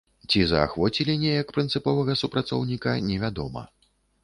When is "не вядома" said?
3.13-3.67